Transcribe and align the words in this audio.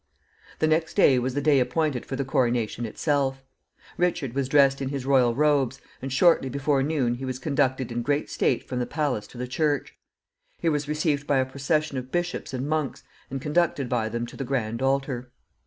The 0.57 0.65
next 0.65 0.95
day 0.95 1.19
was 1.19 1.35
the 1.35 1.43
day 1.43 1.59
appointed 1.59 2.07
for 2.07 2.15
the 2.15 2.25
coronation 2.25 2.87
itself. 2.87 3.43
Richard 3.99 4.33
was 4.33 4.49
dressed 4.49 4.81
in 4.81 4.89
his 4.89 5.05
royal 5.05 5.35
robes, 5.35 5.79
and 6.01 6.11
shortly 6.11 6.49
before 6.49 6.81
noon 6.81 7.13
he 7.13 7.23
was 7.23 7.37
conducted 7.37 7.91
in 7.91 8.01
great 8.01 8.27
state 8.27 8.67
from 8.67 8.79
the 8.79 8.87
palace 8.87 9.27
to 9.27 9.37
the 9.37 9.47
church. 9.47 9.95
He 10.57 10.69
was 10.69 10.87
received 10.87 11.27
by 11.27 11.37
a 11.37 11.45
procession 11.45 11.99
of 11.99 12.11
bishops 12.11 12.51
and 12.51 12.67
monks, 12.67 13.03
and 13.29 13.39
conducted 13.39 13.87
by 13.89 14.09
them 14.09 14.25
to 14.25 14.35
the 14.35 14.43
grand 14.43 14.81
altar. 14.81 15.31